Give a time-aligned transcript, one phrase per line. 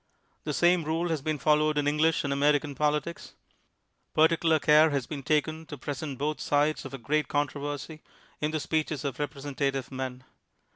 [0.45, 3.35] The same rule has been followed in English and American politics.
[4.15, 7.99] Particular care has been taken to present both sides of a great contro versy
[8.39, 10.23] in the speeches of representative men.